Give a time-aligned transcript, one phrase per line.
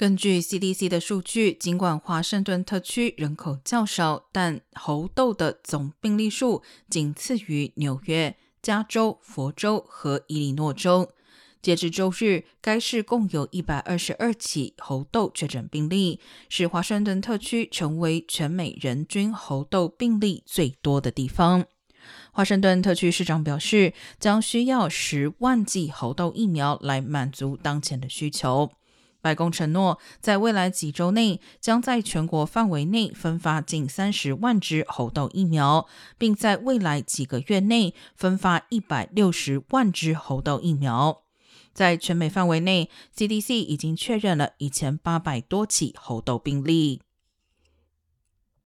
[0.00, 11.12] 根据 CDC 的数据，尽管华盛顿特区人口较少，但猴痘的总病例数仅次于纽约、加州、佛州和伊利诺州。
[11.60, 21.66] 截至周日，该市共有一百二十二起猴痘确诊病例，使华盛顿特区成为全美人均猴痘病例最多的地方。
[22.32, 28.72] 华盛顿特区市长表示，将需要十万剂猴痘疫苗来满足当前的需求。
[29.20, 41.22] 白宫承诺，在未来几周内，将在全国范围内分发近三十万支猴痘疫苗，并在未来几个月内分发一百六十万支猴痘疫苗。
[41.72, 47.00] 在全美范围内，CDC 已经确认了一千八百多起猴痘病例。